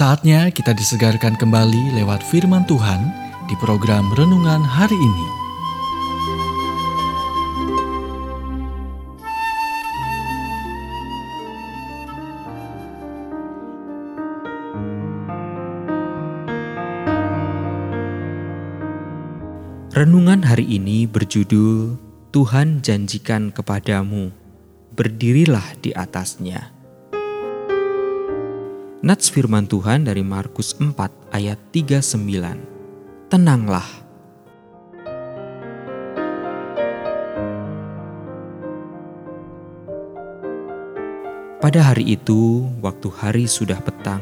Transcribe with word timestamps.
Saatnya 0.00 0.48
kita 0.48 0.72
disegarkan 0.72 1.36
kembali 1.36 1.92
lewat 1.92 2.24
firman 2.24 2.64
Tuhan 2.64 3.12
di 3.44 3.54
program 3.60 4.08
renungan 4.16 4.64
hari 4.64 4.96
ini. 4.96 5.26
Renungan 19.92 20.48
hari 20.48 20.64
ini 20.64 21.04
berjudul 21.04 22.00
Tuhan 22.32 22.80
janjikan 22.80 23.52
kepadamu, 23.52 24.32
berdirilah 24.96 25.76
di 25.84 25.92
atasnya. 25.92 26.79
Nats 29.00 29.32
firman 29.32 29.64
Tuhan 29.64 30.04
dari 30.04 30.20
Markus 30.20 30.76
4 30.76 30.92
ayat 31.32 31.56
39. 31.72 33.32
Tenanglah. 33.32 33.88
Pada 41.64 41.80
hari 41.80 42.12
itu, 42.12 42.68
waktu 42.84 43.08
hari 43.08 43.48
sudah 43.48 43.80
petang, 43.80 44.20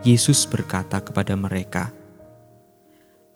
Yesus 0.00 0.48
berkata 0.48 1.04
kepada 1.04 1.36
mereka, 1.36 1.92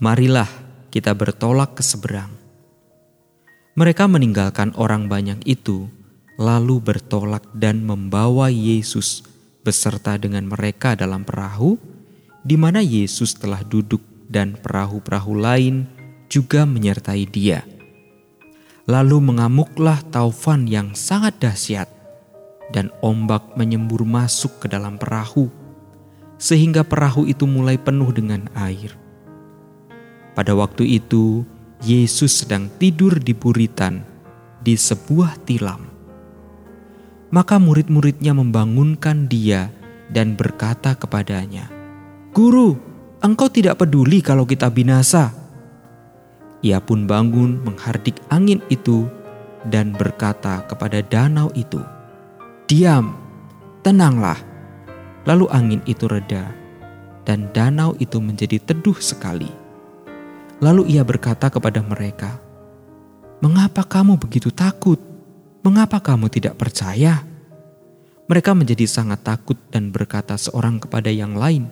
"Marilah 0.00 0.48
kita 0.88 1.12
bertolak 1.12 1.76
ke 1.76 1.84
seberang." 1.84 2.32
Mereka 3.76 4.08
meninggalkan 4.08 4.72
orang 4.80 5.12
banyak 5.12 5.44
itu, 5.44 5.92
lalu 6.40 6.80
bertolak 6.80 7.44
dan 7.52 7.84
membawa 7.84 8.48
Yesus 8.48 9.28
beserta 9.60 10.16
dengan 10.16 10.48
mereka 10.48 10.96
dalam 10.96 11.24
perahu, 11.26 11.76
di 12.40 12.56
mana 12.56 12.80
Yesus 12.80 13.36
telah 13.36 13.60
duduk 13.60 14.00
dan 14.30 14.56
perahu-perahu 14.56 15.34
lain 15.36 15.84
juga 16.30 16.64
menyertai 16.64 17.26
dia. 17.28 17.66
Lalu 18.88 19.20
mengamuklah 19.20 20.00
taufan 20.08 20.64
yang 20.64 20.96
sangat 20.96 21.36
dahsyat, 21.42 21.90
dan 22.70 22.94
ombak 23.02 23.58
menyembur 23.58 24.06
masuk 24.06 24.62
ke 24.62 24.66
dalam 24.70 24.96
perahu, 24.96 25.50
sehingga 26.38 26.86
perahu 26.86 27.26
itu 27.26 27.44
mulai 27.44 27.76
penuh 27.76 28.14
dengan 28.14 28.46
air. 28.54 28.94
Pada 30.38 30.54
waktu 30.54 31.02
itu, 31.02 31.42
Yesus 31.82 32.46
sedang 32.46 32.70
tidur 32.78 33.18
di 33.18 33.34
buritan 33.34 34.06
di 34.62 34.78
sebuah 34.78 35.42
tilam. 35.42 35.89
Maka 37.30 37.62
murid-muridnya 37.62 38.34
membangunkan 38.34 39.30
dia 39.30 39.70
dan 40.10 40.34
berkata 40.34 40.98
kepadanya, 40.98 41.70
Guru, 42.34 42.74
engkau 43.22 43.46
tidak 43.46 43.78
peduli 43.78 44.18
kalau 44.18 44.42
kita 44.42 44.66
binasa. 44.66 45.30
Ia 46.60 46.82
pun 46.82 47.06
bangun 47.06 47.62
menghardik 47.62 48.18
angin 48.28 48.58
itu 48.66 49.06
dan 49.70 49.94
berkata 49.94 50.66
kepada 50.66 51.00
danau 51.06 51.54
itu, 51.54 51.78
Diam, 52.66 53.14
tenanglah. 53.86 54.38
Lalu 55.22 55.46
angin 55.54 55.80
itu 55.86 56.10
reda 56.10 56.50
dan 57.22 57.46
danau 57.54 57.94
itu 58.02 58.18
menjadi 58.18 58.58
teduh 58.58 58.98
sekali. 58.98 59.48
Lalu 60.58 60.98
ia 60.98 61.06
berkata 61.06 61.48
kepada 61.48 61.80
mereka, 61.80 62.36
Mengapa 63.40 63.80
kamu 63.88 64.20
begitu 64.20 64.52
takut? 64.52 65.09
Mengapa 65.60 66.00
kamu 66.00 66.32
tidak 66.32 66.56
percaya? 66.56 67.20
Mereka 68.24 68.56
menjadi 68.56 68.88
sangat 68.88 69.20
takut 69.20 69.60
dan 69.68 69.92
berkata 69.92 70.40
seorang 70.40 70.80
kepada 70.80 71.12
yang 71.12 71.36
lain, 71.36 71.68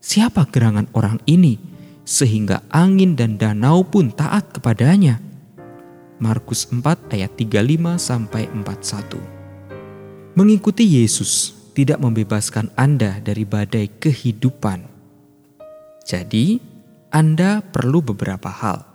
"Siapa 0.00 0.48
gerangan 0.48 0.88
orang 0.96 1.20
ini 1.28 1.60
sehingga 2.08 2.64
angin 2.72 3.12
dan 3.12 3.36
danau 3.36 3.84
pun 3.84 4.08
taat 4.08 4.56
kepadanya?" 4.56 5.20
Markus 6.16 6.64
4 6.72 7.12
ayat 7.12 7.36
35 7.36 8.00
sampai 8.00 8.48
41. 8.56 9.20
Mengikuti 10.32 10.88
Yesus 10.88 11.52
tidak 11.76 12.00
membebaskan 12.00 12.72
Anda 12.72 13.20
dari 13.20 13.44
badai 13.44 14.00
kehidupan. 14.00 14.80
Jadi, 16.08 16.56
Anda 17.12 17.60
perlu 17.60 18.00
beberapa 18.00 18.48
hal. 18.48 18.86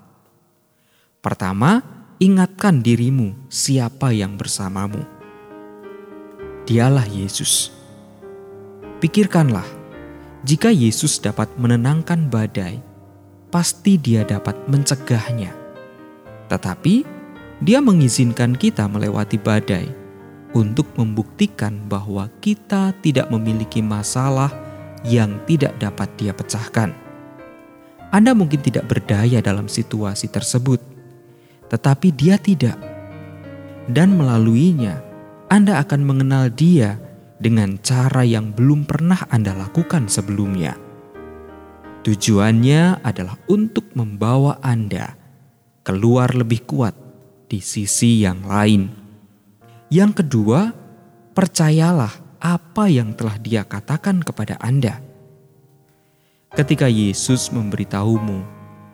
Pertama, 1.20 1.99
ingatkan 2.20 2.84
dirimu 2.84 3.32
siapa 3.48 4.12
yang 4.12 4.36
bersamamu. 4.36 5.00
Dialah 6.68 7.08
Yesus. 7.08 7.72
Pikirkanlah, 9.00 9.64
jika 10.44 10.68
Yesus 10.68 11.24
dapat 11.24 11.48
menenangkan 11.56 12.28
badai, 12.28 12.84
pasti 13.48 13.96
Dia 13.96 14.28
dapat 14.28 14.52
mencegahnya. 14.68 15.56
Tetapi 16.52 17.08
Dia 17.64 17.80
mengizinkan 17.80 18.52
kita 18.52 18.92
melewati 18.92 19.40
badai 19.40 19.88
untuk 20.52 20.92
membuktikan 21.00 21.88
bahwa 21.88 22.28
kita 22.44 23.00
tidak 23.00 23.32
memiliki 23.32 23.80
masalah 23.80 24.52
yang 25.08 25.40
tidak 25.48 25.72
dapat 25.80 26.12
Dia 26.20 26.36
pecahkan. 26.36 26.92
Anda 28.12 28.36
mungkin 28.36 28.60
tidak 28.60 28.92
berdaya 28.92 29.40
dalam 29.40 29.72
situasi 29.72 30.28
tersebut 30.28 30.89
tetapi 31.70 32.12
dia 32.14 32.36
tidak. 32.42 32.76
Dan 33.90 34.18
melaluinya, 34.18 35.02
Anda 35.50 35.82
akan 35.82 36.02
mengenal 36.06 36.54
dia 36.54 37.02
dengan 37.40 37.80
cara 37.80 38.22
yang 38.28 38.52
belum 38.54 38.86
pernah 38.86 39.26
Anda 39.32 39.56
lakukan 39.56 40.12
sebelumnya. 40.12 40.76
Tujuannya 42.06 43.02
adalah 43.02 43.40
untuk 43.50 43.92
membawa 43.96 44.62
Anda 44.62 45.16
keluar 45.82 46.36
lebih 46.38 46.70
kuat 46.70 46.94
di 47.50 47.58
sisi 47.64 48.22
yang 48.22 48.46
lain. 48.46 48.94
Yang 49.90 50.22
kedua, 50.22 50.70
percayalah 51.34 52.14
apa 52.40 52.86
yang 52.88 53.18
telah 53.18 53.36
Dia 53.42 53.66
katakan 53.66 54.22
kepada 54.22 54.56
Anda. 54.62 55.02
Ketika 56.54 56.86
Yesus 56.86 57.50
memberitahumu, 57.50 58.46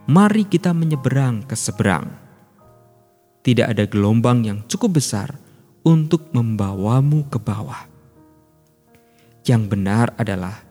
"Mari 0.08 0.48
kita 0.48 0.72
menyeberang 0.72 1.44
ke 1.44 1.56
seberang." 1.56 2.25
Tidak 3.46 3.78
ada 3.78 3.86
gelombang 3.86 4.42
yang 4.42 4.60
cukup 4.66 4.98
besar 4.98 5.38
untuk 5.86 6.34
membawamu 6.34 7.30
ke 7.30 7.38
bawah. 7.38 7.86
Yang 9.46 9.64
benar 9.70 10.18
adalah 10.18 10.66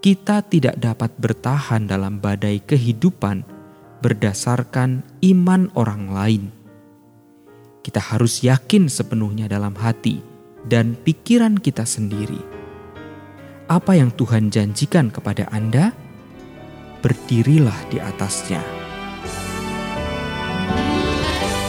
kita 0.00 0.40
tidak 0.48 0.80
dapat 0.80 1.12
bertahan 1.20 1.84
dalam 1.84 2.16
badai 2.16 2.64
kehidupan 2.64 3.44
berdasarkan 4.00 5.04
iman 5.20 5.68
orang 5.76 6.08
lain. 6.08 6.44
Kita 7.84 8.00
harus 8.00 8.40
yakin 8.40 8.88
sepenuhnya 8.88 9.44
dalam 9.44 9.76
hati 9.76 10.24
dan 10.64 10.96
pikiran 10.96 11.60
kita 11.60 11.84
sendiri. 11.84 12.40
Apa 13.68 14.00
yang 14.00 14.08
Tuhan 14.16 14.48
janjikan 14.48 15.12
kepada 15.12 15.44
Anda, 15.52 15.92
berdirilah 17.04 17.76
di 17.92 18.00
atasnya. 18.00 18.77